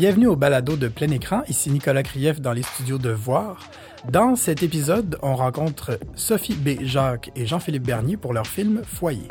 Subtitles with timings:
[0.00, 1.42] Bienvenue au balado de plein écran.
[1.46, 3.68] Ici Nicolas Krief dans les studios de Voir.
[4.10, 6.80] Dans cet épisode, on rencontre Sophie B.
[6.80, 9.28] Jacques et Jean-Philippe Bernier pour leur film Foyer.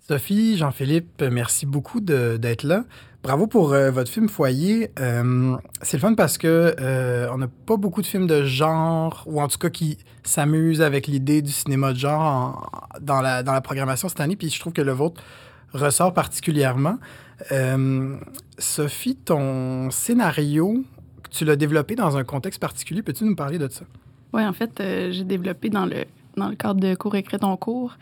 [0.00, 2.86] Sophie, Jean-Philippe, merci beaucoup d'être là.
[3.24, 4.90] Bravo pour euh, votre film Foyer.
[5.00, 9.24] Euh, c'est le fun parce que euh, on n'a pas beaucoup de films de genre,
[9.24, 14.10] ou en tout cas qui s'amusent avec l'idée du cinéma de genre dans, la, programmation
[14.10, 14.36] cette année.
[14.36, 15.22] Puis je trouve que le vôtre
[15.72, 16.98] ressort particulièrement.
[18.58, 20.84] Sophie, ton scénario,
[21.30, 23.00] tu l'as développé dans un contexte particulier.
[23.00, 23.86] Peux-tu nous parler de ça?
[24.34, 24.82] Oui, en fait,
[25.12, 26.04] j'ai développé dans le,
[26.56, 27.96] cadre de cours écrit ton cours.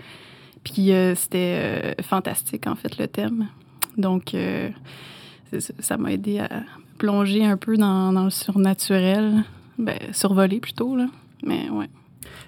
[0.64, 3.46] Puis c'était fantastique, en fait, le thème.
[3.96, 4.70] Donc, euh,
[5.60, 6.62] ça m'a aidé à
[6.98, 9.44] plonger un peu dans, le surnaturel.
[9.78, 11.06] Ben, survoler plutôt, là.
[11.44, 11.88] Mais ouais.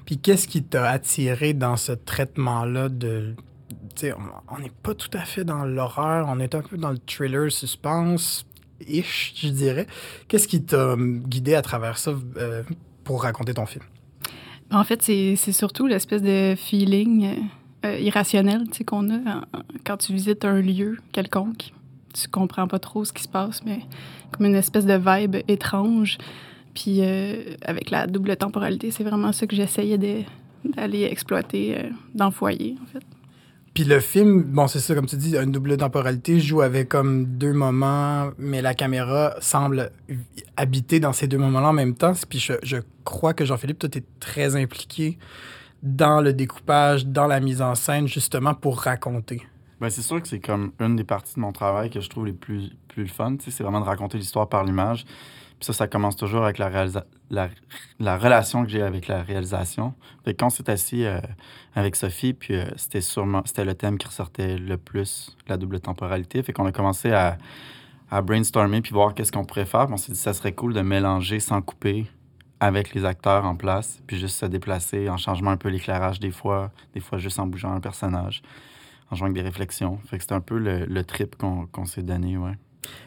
[0.04, 3.34] Puis qu'est-ce qui t'a attiré dans ce traitement-là de.
[3.96, 4.12] sais,
[4.48, 7.50] on n'est pas tout à fait dans l'horreur, on est un peu dans le thriller
[7.50, 8.46] suspense,
[8.86, 9.86] ish, je dirais.
[10.28, 12.12] Qu'est-ce qui t'a guidé à travers ça
[13.02, 13.84] pour raconter ton film?
[14.70, 17.36] En fait, c'est surtout l'espèce de feeling
[17.84, 19.42] euh, irrationnel qu'on a
[19.84, 21.72] quand tu visites un lieu quelconque.
[22.14, 23.80] Tu comprends pas trop ce qui se passe, mais
[24.30, 26.18] comme une espèce de vibe étrange.
[26.74, 32.26] Puis euh, avec la double temporalité, c'est vraiment ça que j'essayais d'aller exploiter euh, dans
[32.26, 33.04] le foyer, en fait.
[33.74, 37.24] Puis le film, bon, c'est ça, comme tu dis, une double temporalité, joue avec comme
[37.24, 39.90] deux moments, mais la caméra semble
[40.56, 42.12] habiter dans ces deux moments-là en même temps.
[42.28, 45.18] Puis je, je crois que Jean-Philippe, toi, es très impliqué
[45.84, 49.46] dans le découpage, dans la mise en scène, justement pour raconter?
[49.80, 52.24] Ben, c'est sûr que c'est comme une des parties de mon travail que je trouve
[52.26, 53.36] les plus, plus fun.
[53.38, 55.04] C'est vraiment de raconter l'histoire par l'image.
[55.04, 56.86] Puis ça, ça commence toujours avec la,
[57.30, 57.48] la,
[58.00, 59.94] la relation que j'ai avec la réalisation.
[60.24, 61.20] Fait quand on s'est assis euh,
[61.74, 65.80] avec Sophie, puis euh, c'était sûrement c'était le thème qui ressortait le plus, la double
[65.80, 66.42] temporalité.
[66.42, 67.36] Fait qu'on a commencé à,
[68.22, 69.88] brainstormer puis voir qu'est-ce qu'on pourrait faire.
[69.90, 72.06] on s'est dit ça serait cool de mélanger sans couper
[72.60, 76.30] avec les acteurs en place, puis juste se déplacer en changeant un peu l'éclairage des
[76.30, 78.42] fois, des fois juste en bougeant un personnage,
[79.10, 79.98] en jouant avec des réflexions.
[80.08, 82.56] Fait que c'est un peu le, trip qu'on s'est donné, ouais.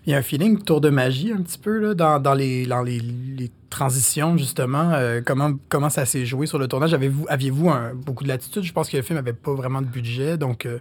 [0.06, 2.66] Il y a un feeling tour de magie un petit peu là, dans, dans, les,
[2.66, 4.92] dans les, les, transitions, justement.
[4.94, 6.94] Euh, comment, comment ça s'est joué sur le tournage?
[6.94, 8.64] Aviez-vous aviez -vous beaucoup de latitude?
[8.64, 10.80] Je pense que le film n'avait pas vraiment de budget, donc euh,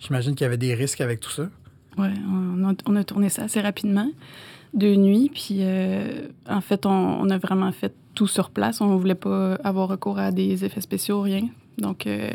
[0.00, 1.48] j'imagine qu'il y avait des risques avec tout ça.
[1.98, 4.10] Oui, on, on a, tourné ça assez rapidement,
[4.72, 5.30] deux nuits.
[5.32, 8.80] Puis euh, en fait, on, on, a vraiment fait tout sur place.
[8.80, 11.48] On ne voulait pas avoir recours à des effets spéciaux, rien.
[11.78, 12.30] Donc, euh,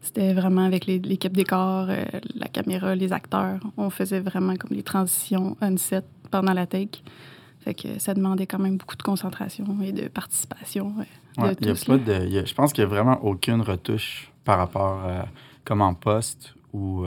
[0.00, 2.04] c'était vraiment avec l'équipe décor, euh,
[2.34, 3.60] la caméra, les acteurs.
[3.76, 7.02] On faisait vraiment comme les transitions on-set pendant la take.
[7.60, 10.94] Fait que ça demandait quand même beaucoup de concentration et de participation.
[11.38, 14.56] Euh, ouais, y a pas de, je pense qu'il n'y a vraiment aucune retouche par
[14.58, 15.26] rapport à
[15.64, 17.04] comme en poste ou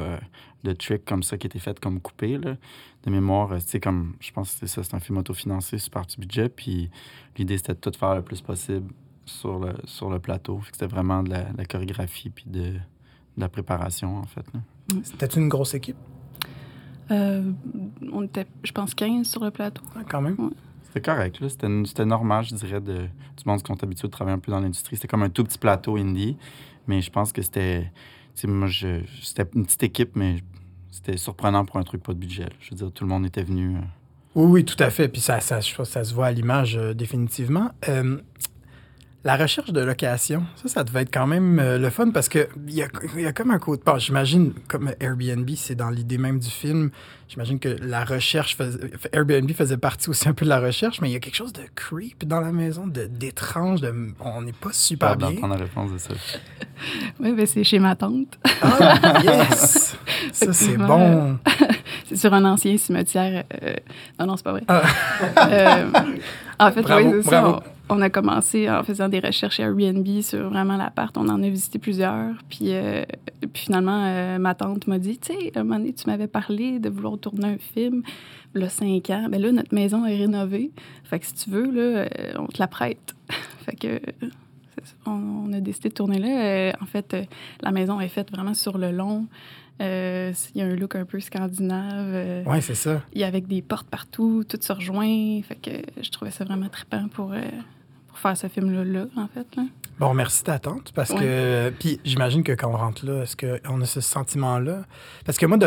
[0.64, 2.38] de trick comme ça qui était fait comme coupé.
[2.38, 2.56] Là
[3.04, 5.92] de mémoire, euh, tu comme, je pense que c'est ça, c'est un film autofinancé sur
[5.92, 6.90] partie budget, puis
[7.38, 8.92] l'idée, c'était de tout faire le plus possible
[9.26, 10.62] sur le, sur le plateau.
[10.72, 12.74] C'était vraiment de la, chorégraphie puis de,
[13.38, 14.46] la préparation, en fait.
[14.54, 15.00] Mm.
[15.04, 15.98] C'était une grosse équipe?
[17.12, 17.52] Euh,
[18.12, 19.82] on était, je pense, 15 sur le plateau.
[19.96, 20.52] Ah, quand même.
[20.84, 21.50] C'était correct, là.
[21.50, 24.62] C'était normal, je dirais, de, du monde qui sont habitués de travailler un peu dans
[24.62, 24.96] l'industrie.
[24.96, 26.38] C'était comme un tout petit plateau indie,
[26.88, 27.92] mais je pense que c'était...
[28.46, 28.68] Moi,
[29.22, 30.38] c'était une petite équipe, mais
[30.94, 32.50] c'était surprenant pour un truc pas de budget.
[32.60, 33.76] Je veux dire, tout le monde était venu.
[33.76, 33.80] Euh.
[34.36, 35.08] Oui, oui, tout à fait.
[35.08, 37.72] Puis ça, ça, ça se voit à l'image euh, définitivement.
[37.90, 38.18] Euh,
[39.24, 42.84] la recherche de location, ça, ça devait être quand même le fun parce qu'il y
[42.84, 43.82] a, y a comme un côté.
[43.86, 46.92] Bon, j'imagine, comme Airbnb, c'est dans l'idée même du film.
[47.30, 48.58] J'imagine que la recherche.
[49.14, 51.54] Airbnb faisait partie aussi un peu de la recherche, mais il y a quelque chose
[51.54, 53.80] de creep dans la maison, d'étrange.
[53.80, 55.32] De, on n'est pas super bien.
[55.42, 56.14] la réponse de ça.
[57.22, 58.38] oui, mais c'est chez ma tante.
[58.62, 59.98] Ah, yes!
[60.34, 61.38] ça, c'est bon.
[62.06, 63.44] c'est sur un ancien cimetière.
[63.62, 63.76] Euh,
[64.20, 64.64] non, non, c'est pas vrai.
[64.68, 64.82] Ah.
[65.48, 65.86] Euh,
[66.60, 67.64] en fait, oui, c'est ça.
[67.90, 71.16] On, a commencé en faisant des recherches Airbnb sur vraiment l'appart.
[71.18, 72.34] On en a visité plusieurs.
[72.50, 73.04] Puis, euh,
[73.42, 76.90] puis finalement, ma tante m'a dit, tu sais, un moment donné, tu m'avais parlé de
[76.90, 78.02] vouloir tourner un film,
[78.54, 79.28] là, cinq ans.
[79.30, 80.72] Ben là, notre maison est rénovée.
[81.04, 82.08] Fait que si tu veux, là,
[82.40, 83.14] on te la prête.
[83.66, 84.02] fait que
[85.06, 86.76] on, a décidé de tourner là.
[86.82, 87.16] en fait,
[87.62, 89.28] la maison est faite vraiment sur le long.
[89.82, 92.12] Euh, il y a un look un peu scandinave.
[92.14, 93.02] Euh, oui, c'est ça.
[93.14, 95.42] Il y a avec des portes partout, tout se rejoint.
[95.44, 95.72] Fait que
[96.02, 97.42] je trouvais ça vraiment trippant pour, euh,
[98.08, 99.48] pour faire ce film-là, en fait.
[100.00, 101.72] Bon, merci d'attendre parce que.
[101.80, 104.86] Puis j'imagine que quand on rentre là, est-ce qu'on a ce sentiment-là?
[105.26, 105.58] Parce que moi,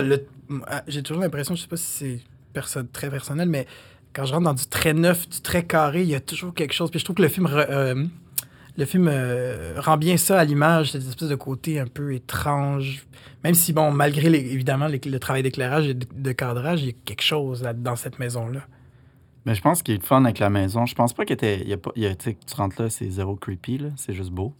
[0.86, 2.22] j'ai toujours l'impression, je sais pas si
[2.54, 3.66] c'est très personnel, mais
[4.14, 6.72] quand je rentre dans du très neuf, du très carré, il y a toujours quelque
[6.72, 6.90] chose.
[6.90, 7.46] Puis je trouve que le film
[8.76, 13.06] le film euh, rend bien ça à l'image, cette espèce de côté un peu étrange.
[13.44, 17.22] Même si, bon, malgré évidemment le travail d'éclairage et de, cadrage, il y a quelque
[17.22, 18.60] chose dans cette maison-là.
[19.46, 20.86] Mais je pense qu'il est fun avec la maison.
[20.86, 24.52] Je pense pas qu'il pas, tu rentres là, c'est zéro creepy, c'est juste beau.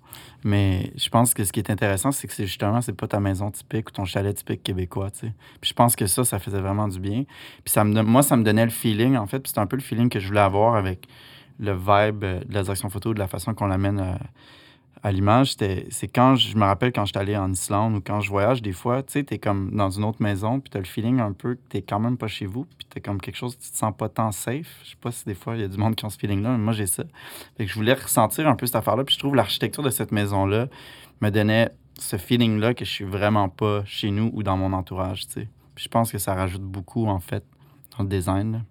[0.45, 3.19] Mais je pense que ce qui est intéressant, c'est que c'est justement, c'est pas ta
[3.19, 5.33] maison typique ou ton chalet typique québécois, tu sais.
[5.61, 7.25] Puis je pense que ça, ça faisait vraiment du bien.
[7.65, 9.41] Puis ça me, moi, ça me donnait le feeling, en fait.
[9.41, 11.09] Puis c'était un peu le feeling que je voulais avoir avec
[11.58, 14.19] le vibe de la direction photo, de la façon qu'on l'amène à,
[15.03, 15.55] à l'image.
[15.56, 18.62] C'est quand je me rappelle quand je suis allé en Islande ou quand je voyage,
[18.62, 21.32] des fois, tu sais, t'es comme dans une autre maison, puis t'as le feeling un
[21.32, 23.76] peu que t'es quand même pas chez vous, puis t'es comme quelque chose, tu te
[23.76, 24.81] sens pas tant safe.
[24.85, 26.50] Je sais pas si des fois il y a du monde qui ont ce feeling-là,
[26.50, 27.05] mais moi j'ai ça.
[27.56, 30.12] Fait que je voulais ressentir un peu cette affaire-là, puis je trouve l'architecture de cette
[30.12, 30.67] maison-là
[31.20, 35.26] me donnait ce feeling-là que je suis vraiment pas chez nous ou dans mon entourage,
[35.29, 35.49] tu sais.
[35.76, 37.44] Je pense que ça rajoute beaucoup, en fait,
[37.97, 38.64] dans le design.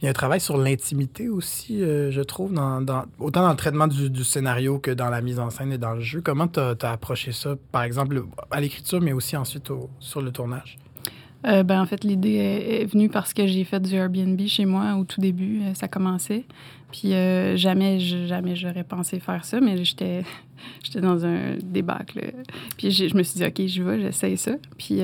[0.00, 2.84] Il y a un travail sur l'intimité aussi, euh, je trouve, dans,
[3.18, 6.00] autant dans le traitement du, scénario que dans la mise en scène et dans le
[6.00, 6.20] jeu.
[6.20, 8.22] Comment tu as, approché ça, par exemple,
[8.52, 10.78] à l'écriture, mais aussi ensuite sur le tournage?
[11.46, 14.94] Euh, ben, en fait, l'idée est, venue parce que j'ai fait du Airbnb chez moi
[14.94, 15.62] au tout début.
[15.62, 16.44] Euh, ça commençait.
[16.92, 20.22] Puis jamais, jamais j'aurais pensé faire ça, mais j'étais,
[20.84, 22.32] j'étais dans un débâcle.
[22.76, 24.52] Puis je me suis dit, OK, j'y vais, j'essaye ça.
[24.78, 25.00] Puis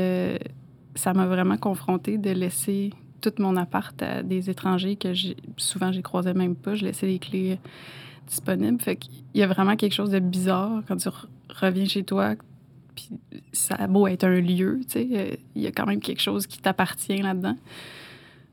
[0.95, 2.91] ça m'a vraiment confronté de laisser
[3.31, 5.13] tout mon appart à des étrangers que
[5.57, 6.75] souvent j'ai croisé même pas.
[6.75, 7.59] Je laissais les clés
[8.27, 8.81] disponibles.
[8.81, 11.09] Fait qu'il y a vraiment quelque chose de bizarre quand tu
[11.49, 12.35] reviens chez toi.
[12.95, 13.09] Puis
[13.53, 16.21] ça a beau être un lieu, tu sais, euh, il y a quand même quelque
[16.21, 17.57] chose qui t'appartient là-dedans.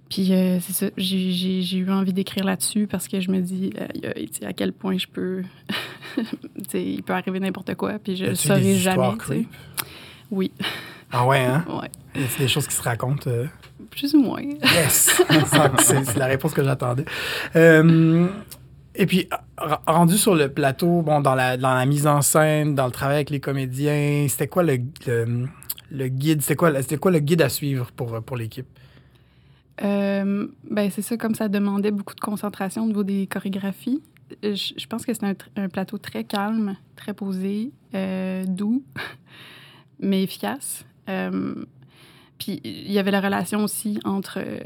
[0.09, 4.25] Puis euh, c'est ça, j'ai eu envie d'écrire là-dessus parce que je me dis euh,
[4.45, 5.44] à quel point je peux.
[6.73, 9.15] il peut arriver n'importe quoi, puis je ne saurais jamais.
[10.31, 10.51] Oui.
[11.12, 11.66] Ah ouais, hein?
[11.69, 11.92] ouais.
[12.30, 13.30] C'est des choses qui se racontent.
[13.90, 14.42] Plus ou moins.
[14.42, 15.22] Yes!
[15.80, 17.06] c'est la réponse que j'attendais.
[17.56, 18.28] Euh,
[18.96, 19.28] et puis,
[19.88, 23.16] rendu sur le plateau, bon, dans la, dans la mise en scène, dans le travail
[23.16, 24.80] avec les comédiens, c'était quoi le,
[25.92, 26.42] le, guide?
[26.42, 28.68] C'était quoi, quoi le guide à suivre pour, pour l'équipe?
[29.84, 34.02] Euh, ben c'est ça, comme ça demandait beaucoup de concentration au niveau des chorégraphies.
[34.44, 35.25] Je, pense que c'est
[35.57, 38.84] un, plateau très calme, très posé, euh, doux,
[40.00, 40.86] mais efficace.
[41.12, 41.66] Euh,
[42.42, 44.60] puis il y avait la relation aussi entre euh,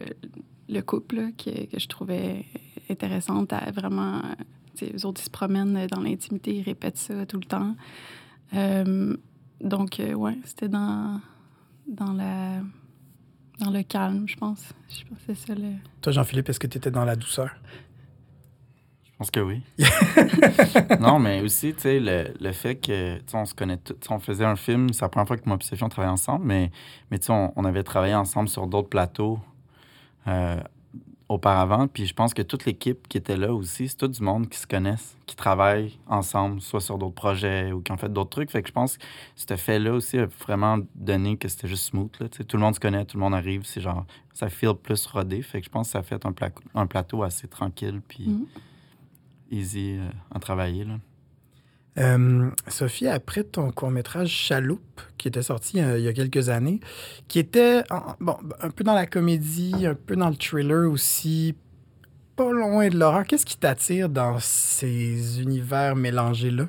[0.70, 2.46] le couple que, je trouvais
[2.90, 4.22] intéressante à vraiment.
[4.82, 7.76] Les autres, ils se promènent dans l'intimité, ils répètent ça tout le temps.
[8.54, 9.16] Euh,
[9.62, 11.20] donc, euh, ouais, c'était dans,
[11.88, 12.62] dans, la,
[13.60, 14.74] dans le calme, je pense.
[14.90, 15.74] Je pense ça le.
[16.02, 17.56] Toi, Jean-Philippe, est-ce que tu étais dans la douceur?
[19.16, 19.62] Je pense que oui.
[21.00, 23.96] non, mais aussi, tu sais, le, le, fait que, tu sais, on se connaît tous.
[24.10, 26.44] On faisait un film, c'est la première fois que moi et Sophie, on travaillait ensemble,
[26.44, 26.70] mais,
[27.10, 29.40] mais tu sais, on, avait travaillé ensemble sur d'autres plateaux
[30.28, 30.60] euh,
[31.30, 31.88] auparavant.
[31.88, 34.60] Puis je pense que toute l'équipe qui était là aussi, c'est tout du monde qui
[34.60, 38.52] se connaissent, qui travaille ensemble, soit sur d'autres projets ou qui ont fait d'autres trucs.
[38.52, 39.04] Fait que je pense que
[39.38, 42.12] ce fait-là aussi a vraiment donné que c'était juste smooth.
[42.20, 43.62] Là, tout le monde se connaît, tout le monde arrive.
[43.64, 45.42] C'est genre, ça feel plus rodé.
[45.42, 46.34] Fait que je pense que ça fait un,
[46.76, 48.02] un plateau assez tranquille.
[48.06, 48.28] Puis.
[48.28, 48.46] Mm
[49.52, 50.84] easy euh, à travailler.
[50.84, 51.00] Là.
[51.98, 56.80] Euh, Sophie, après ton court-métrage Chaloupe, qui était sorti euh, il y a quelques années,
[57.28, 57.84] qui était
[58.20, 61.56] bon, un peu dans la comédie, un peu dans le thriller aussi,
[62.36, 66.68] pas loin de l'horreur, qu'est-ce qui t'attire dans ces univers mélangés-là?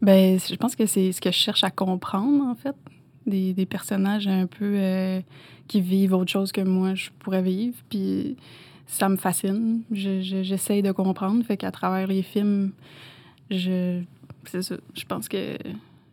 [0.00, 2.74] Ben, je pense que c'est ce que je cherche à comprendre, en fait.
[3.24, 5.22] Des, des personnages un peu
[5.68, 7.76] qui vivent autre chose que moi, je pourrais vivre.
[7.88, 8.36] Puis
[8.92, 9.82] ça me fascine.
[9.90, 11.42] J'essaye de comprendre.
[11.44, 12.72] Fait qu'à travers les films,
[13.50, 14.02] je,
[14.44, 15.56] je pense que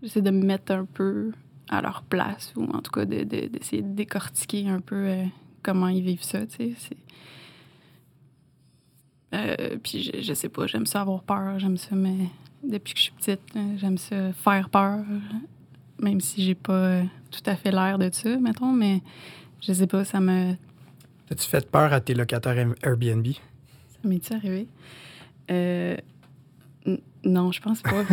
[0.02, 1.32] j'essaie de me mettre un peu
[1.68, 5.26] à leur place ou en tout cas d'essayer de, décortiquer un peu euh,
[5.62, 6.98] comment ils vivent ça, tu sais.
[9.36, 12.30] Euh, puis je, je, sais pas, j'aime ça avoir peur, j'aime ça, mais
[12.64, 15.04] depuis que je suis petite, euh, j'aime ça faire peur,
[16.00, 19.02] même si j'ai pas tout à fait l'air de ça, mettons, mais
[19.62, 20.56] je sais pas, ça me
[21.32, 23.28] As-tu fait peur à tes locataires Airbnb?
[23.28, 24.68] Ça m'est arrivé?
[25.52, 25.96] Euh,
[27.24, 28.04] non, je pense pas.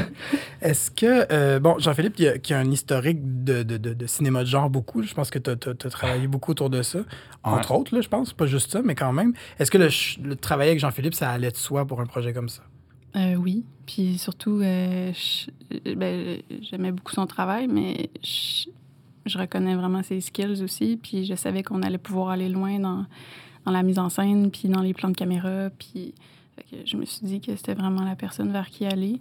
[0.60, 4.70] Est-ce que, euh, bon, Jean-Philippe, qui a, un historique de, de, de, cinéma de genre
[4.70, 7.00] beaucoup, je pense que tu as, travaillé beaucoup autour de ça,
[7.42, 9.32] entre autres, là, je pense, pas juste ça, mais quand même.
[9.58, 12.62] Est-ce que le, travail avec Jean-Philippe, ça allait de soi pour un projet comme ça?
[13.16, 15.12] Euh, oui, puis surtout, ben,
[16.60, 18.68] j'aimais beaucoup son travail, mais je
[19.38, 20.98] reconnais vraiment ses skills aussi.
[21.02, 23.06] Puis je savais qu'on allait pouvoir aller loin dans,
[23.64, 25.70] dans, la mise en scène, puis dans les plans de caméra.
[25.78, 26.14] Puis
[26.84, 29.20] je me suis dit que c'était vraiment la personne vers qui aller.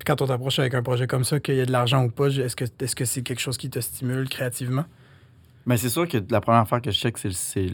[0.00, 2.10] Puis quand on t'approche avec un projet comme ça, qu'il y a de l'argent ou
[2.10, 4.84] pas, est-ce que c'est -ce c'est quelque chose qui te stimule créativement?
[5.66, 7.70] Mais ben, c'est sûr que la première fois que je check, c'est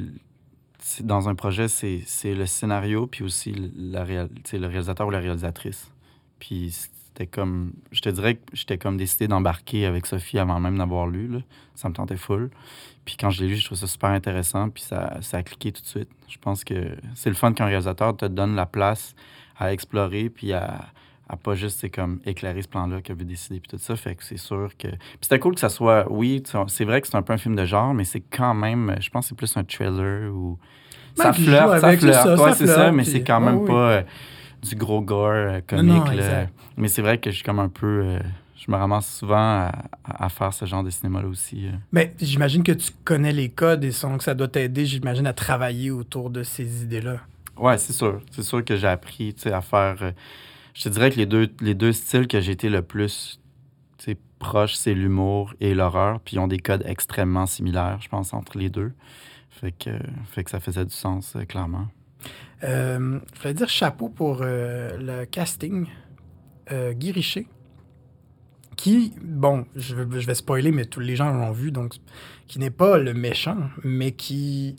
[1.00, 5.90] dans un projet, c'est le scénario, puis aussi la le réalisateur ou la réalisatrice.
[6.38, 6.75] Puis
[7.16, 11.06] c'était comme, je te dirais que j'étais comme décidé d'embarquer avec Sophie avant même d'avoir
[11.06, 11.28] lu.
[11.28, 11.38] Là.
[11.75, 12.50] Ça me tentait full.
[13.06, 15.73] Puis quand je l'ai lu, je trouvais ça super intéressant, puis ça, ça a cliqué
[15.73, 16.11] tout de suite.
[16.28, 19.14] Je pense que c'est le fun qu'un réalisateur te donne la place
[19.58, 20.88] à explorer, puis à,
[21.26, 24.14] à pas juste c'est comme éclairer ce plan-là qu'il veut décider puis tout ça fait
[24.14, 27.16] que c'est sûr que puis c'était cool que ça soit oui c'est vrai que c'est
[27.16, 29.56] un peu un film de genre mais c'est quand même je pense que c'est plus
[29.56, 30.56] un trailer ou
[31.16, 34.04] ça flirte ça flirte ouais, c'est ça mais c'est quand même pas
[34.62, 36.02] du gros gore euh, comique
[36.76, 38.18] mais c'est vrai que je suis comme un peu euh,
[38.56, 39.70] je me ramasse souvent
[40.04, 41.68] à, faire ce genre de cinéma-là aussi.
[41.92, 45.90] Mais j'imagine que tu connais les codes et que ça doit t'aider, j'imagine, à travailler
[45.90, 47.20] autour de ces idées-là.
[47.56, 48.20] Ouais, c'est sûr.
[48.32, 50.12] C'est sûr que j'ai appris à faire
[50.76, 53.40] je te dirais que les deux, les deux styles que j'ai été le plus
[54.38, 56.20] proche, c'est l'humour et l'horreur.
[56.20, 58.92] Puis ils ont des codes extrêmement similaires, je pense, entre les deux.
[59.48, 59.90] Fait que,
[60.30, 61.88] fait que ça faisait du sens, euh, clairement.
[62.64, 65.87] Euh, je voulais dire chapeau pour euh, le casting.
[66.68, 67.47] Guy Richer,
[68.76, 71.95] qui, bon, je, je, vais spoiler, mais tous les gens l'ont vu, donc,
[72.49, 74.75] qui n'est pas le méchant, mais qui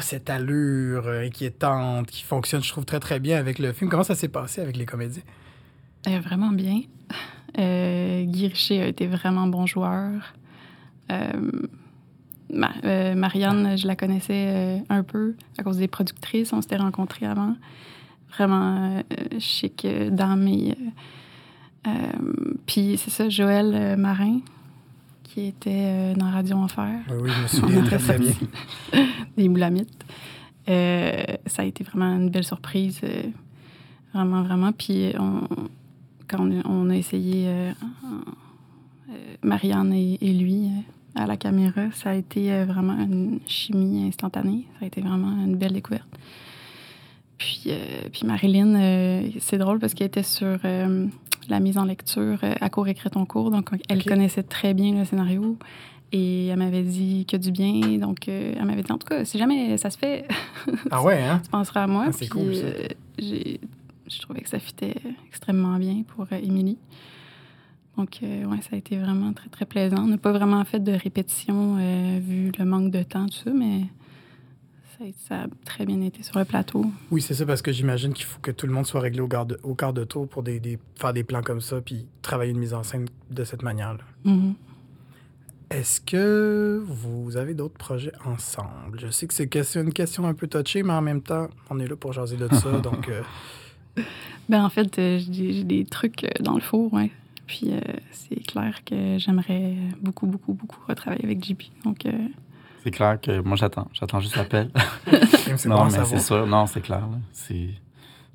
[0.00, 3.90] cette allure euh, inquiétante qui fonctionne, je trouve, très, très bien avec le film.
[3.90, 5.22] Comment ça s'est passé avec les comédiens?
[6.08, 6.82] Euh, vraiment bien.
[7.58, 10.34] Euh, Guy Richer a été vraiment bon joueur.
[12.50, 16.52] Marianne, je la connaissais un peu à cause des productrices.
[16.52, 17.56] On s'était rencontrés avant.
[18.36, 19.02] Vraiment
[19.38, 20.48] chic dame.
[22.66, 24.40] Puis c'est ça, Joël Marin,
[25.34, 27.00] qui était euh, dans Radio Enfer.
[27.10, 28.32] Oui, je me souviens très, bien.
[29.36, 30.04] Des boulamites.
[30.68, 33.00] Euh, ça a été vraiment une belle surprise.
[33.02, 33.22] Euh,
[34.14, 34.70] vraiment, vraiment.
[34.70, 35.12] Puis
[36.28, 37.52] quand on, a essayé
[39.42, 40.70] Marianne et, lui
[41.14, 44.66] à la caméra, ça a été vraiment une chimie instantanée.
[44.78, 46.08] Ça a été vraiment une belle découverte.
[47.38, 47.70] Puis,
[48.12, 50.58] puis Marilyn, c'est drôle parce qu'elle était sur
[51.48, 53.50] la mise en lecture euh, à court écrit ton cours.
[53.50, 55.56] Donc, elle connaissait très bien le scénario
[56.12, 57.98] et elle m'avait dit que du bien.
[57.98, 60.26] Donc, euh, elle m'avait dit, en tout cas, si jamais ça se fait,
[60.90, 61.40] ah ouais, hein?
[61.42, 62.06] tu penseras à moi.
[62.08, 62.62] Ah, c'est cool, ça.
[62.62, 63.60] Euh, j'ai,
[64.08, 64.96] je trouvais que ça fitait
[65.28, 66.78] extrêmement bien pour Émilie.
[67.96, 69.98] Donc, ouais, ça a été vraiment très, très plaisant.
[69.98, 71.76] On n'a pas vraiment fait de répétition
[72.20, 73.82] vu le manque de temps, tout ça, mais
[75.12, 76.86] ça, a très bien été sur le plateau.
[77.10, 79.28] Oui, c'est ça, parce que j'imagine qu'il faut que tout le monde soit réglé au,
[79.62, 82.74] au quart de tour pour des, faire des plans comme ça, puis travailler une mise
[82.74, 84.04] en scène de cette manière-là.
[84.24, 84.54] Mm-hmm.
[85.70, 89.00] Est-ce que vous avez d'autres projets ensemble?
[89.00, 91.88] Je sais que c'est une question un peu touchée, mais en même temps, on est
[91.88, 93.08] là pour jaser de ça, donc...
[93.08, 93.22] Euh,
[94.48, 97.10] ben, en fait, euh, j'ai des trucs euh, dans le four, ouais.
[97.46, 97.70] Puis
[98.10, 101.62] c'est clair que j'aimerais beaucoup, beaucoup, beaucoup retravailler avec JP.
[101.84, 102.06] Donc,
[102.84, 103.88] c'est clair que moi, j'attends.
[103.94, 104.70] J'attends juste l'appel.
[105.66, 106.46] non, mais c'est sûr.
[106.46, 107.08] Non, c'est clair.
[107.32, 107.70] C'est,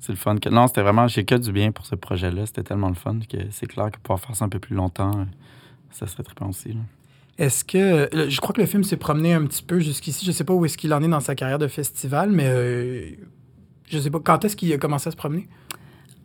[0.08, 0.36] le fun.
[0.38, 0.48] Que...
[0.48, 1.06] Non, c'était vraiment...
[1.06, 2.46] J'ai que du bien pour ce projet-là.
[2.46, 5.24] C'était tellement le fun que c'est clair que pouvoir faire ça un peu plus longtemps,
[5.92, 6.76] ça serait très bien aussi.
[7.38, 8.08] Est-ce que...
[8.28, 10.26] Je crois que le film s'est promené un petit peu jusqu'ici.
[10.26, 12.48] Je sais pas où est-ce qu'il en est dans sa carrière de festival, mais...
[12.48, 13.12] Euh,
[13.86, 14.18] je sais pas.
[14.18, 15.48] Quand est-ce qu'il a commencé à se promener?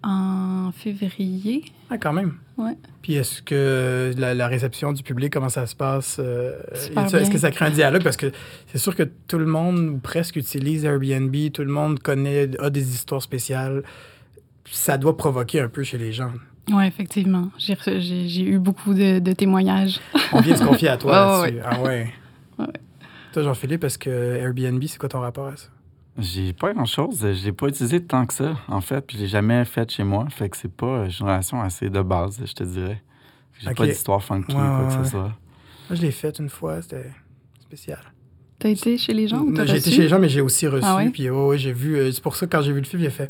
[0.06, 1.66] En février.
[1.90, 2.36] Ah, quand même.
[2.58, 2.78] Ouais.
[3.02, 6.18] Puis est-ce que la, réception du public, comment ça se passe?
[6.20, 8.04] Euh, est-ce que ça crée un dialogue?
[8.04, 8.32] Parce que
[8.68, 12.70] c'est sûr que tout le monde, ou presque, utilise Airbnb, tout le monde connaît, a
[12.70, 13.84] des histoires spéciales.
[14.70, 16.32] Ça doit provoquer un peu chez les gens.
[16.72, 17.50] Oui, effectivement.
[17.58, 20.00] J'ai eu beaucoup de, témoignages.
[20.32, 21.60] On vient se confier à toi là-dessus.
[21.64, 22.14] Ah ouais.
[22.60, 22.66] ouais.
[23.34, 25.68] Toi, Jean-Philippe, est-ce que Airbnb, c'est quoi ton rapport à ça?
[26.18, 27.26] J'ai pas grand-chose.
[27.34, 29.02] J'ai pas utilisé tant que ça, en fait.
[29.02, 30.28] Puis je l'ai jamais fait chez moi.
[30.30, 33.02] Fait que c'est pas une relation assez de base, je te dirais.
[33.60, 35.34] J'ai pas d'histoire funky ou quoi que ce soit.
[35.90, 36.82] Moi, je l'ai faite une fois.
[36.82, 37.12] C'était
[37.62, 38.00] spécial.
[38.60, 40.86] T'as été chez les gens ou J'ai été chez les gens, mais j'ai aussi reçu.
[40.88, 41.98] Ah puis oh, j'ai vu.
[41.98, 43.30] Euh, c'est pour ça que quand j'ai vu le film, j'ai fait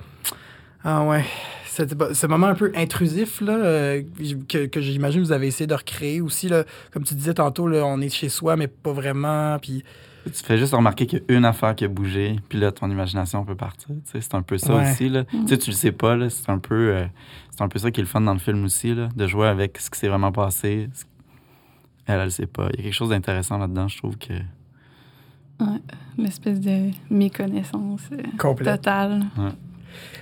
[0.84, 1.26] Ah ouais.
[1.68, 4.02] Ce moment un peu intrusif là, euh,
[4.48, 6.48] que, que j'imagine vous avez essayé de recréer aussi.
[6.48, 9.58] Là, comme tu disais tantôt, là, on est chez soi, mais pas vraiment.
[9.60, 9.84] Puis
[10.26, 12.90] tu fais juste remarquer qu'il y a une affaire qui a bougé, puis là, ton
[12.90, 13.90] imagination peut partir.
[14.06, 15.10] C'est un peu ça aussi.
[15.10, 15.24] Là.
[15.32, 15.46] Mm.
[15.46, 17.06] Tu le sais pas, c'est un, peu, euh,
[17.52, 19.48] c'est un peu ça qui est le fun dans le film aussi, là, de jouer
[19.48, 20.90] avec ce qui s'est vraiment passé.
[22.08, 22.70] Elle, elle le sait pas.
[22.74, 24.34] Il y a quelque chose d'intéressant là-dedans, je trouve que.
[25.60, 25.80] Ouais,
[26.18, 29.24] l'espèce de méconnaissance euh, totale.
[29.38, 29.52] Ouais.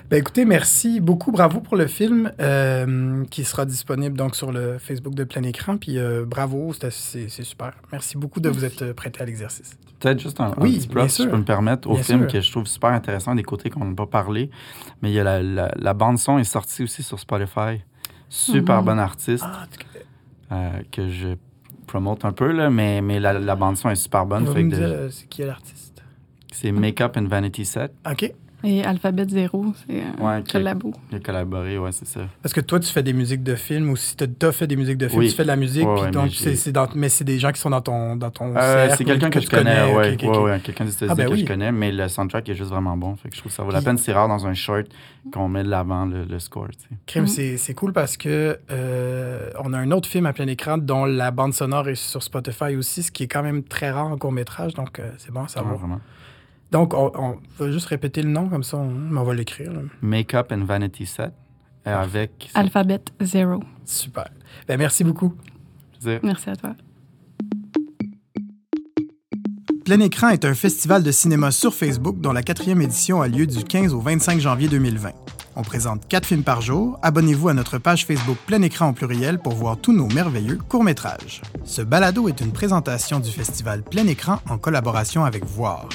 [0.10, 1.32] Ben écoutez, merci beaucoup.
[1.32, 5.78] Bravo pour le film euh, qui sera disponible donc sur le Facebook de Plein Écran.
[5.78, 7.74] Puis euh, bravo, c'est super.
[7.92, 9.78] Merci beaucoup de vous être prêté à l'exercice.
[10.00, 12.68] Peut-être juste un, petit plus, si je peux me permettre, au film que je trouve
[12.68, 14.50] super intéressant, des côtés qu'on n'a pas parlé.
[15.02, 17.82] Mais il y a la, bande-son est sortie aussi sur Spotify.
[18.28, 18.86] Super mhm.
[18.86, 19.68] bon artiste ah,
[20.52, 21.30] euh, que je
[21.88, 24.46] promote un peu, là, mais, mais la, bande-son est super bonne.
[25.12, 26.04] C'est qui est l'artiste?
[26.52, 27.94] C'est Makeup and Vanity Set.
[28.10, 28.34] OK.
[28.66, 30.94] Et Alphabet Zero, c'est un Ouais, a- collabo.
[31.12, 32.22] Il a collaboré, ouais, c'est ça.
[32.42, 34.78] Parce que toi, tu fais des musiques de films ou si tu as fait des
[34.78, 35.30] musiques de films, Oui.
[35.30, 37.10] tu fais de la musique, Ouais, puis ouais, donc mais c'est, j'ai- c'est dans- mais
[37.10, 39.46] c'est des gens qui sont dans ton, dans ton Euh, cercle c'est quelqu'un que, tu
[39.46, 41.40] je connais, ouais, ok, ouais, quelqu'un des États-Unis Ah, ben que oui.
[41.42, 43.16] je connais, mais le soundtrack est juste vraiment bon.
[43.18, 43.98] Fait que je trouve que ça vaut la peine.
[43.98, 44.86] C'est rare dans un short
[45.34, 46.68] qu'on met de l'avant le, le score.
[46.72, 46.96] tu sais.
[47.06, 47.28] Crime, Mhm.
[47.28, 51.04] c'est, c'est cool parce que euh, on a un autre film à plein écran dont
[51.06, 54.18] la bande sonore est sur Spotify aussi, ce qui est quand même très rare en
[54.18, 55.80] court métrage, donc euh, c'est bon à Ouais, savoir.
[56.74, 59.72] Donc, on, on va juste répéter le nom comme ça, on, mais on va l'écrire.
[60.02, 61.32] Makeup and Vanity Set
[61.86, 62.50] euh, avec.
[62.56, 63.64] Alphabet Zero.
[63.86, 64.30] Super.
[64.68, 65.36] Ben, merci beaucoup.
[66.24, 66.76] Merci à toi.
[69.86, 73.46] Plein Écran est un festival de cinéma sur Facebook dont la quatrième édition a lieu
[73.46, 75.12] du 15 au 25 janvier 2020.
[75.56, 76.98] On présente quatre films par jour.
[77.04, 81.42] Abonnez-vous à notre page Facebook Plein Écran au pluriel pour voir tous nos merveilleux courts-métrages.
[81.66, 85.88] Ce balado est une présentation du festival Plein Écran en collaboration avec Voir.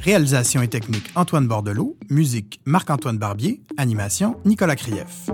[0.00, 5.28] Réalisation et technique Antoine Bordelot, musique Marc-Antoine Barbier, animation Nicolas Krief.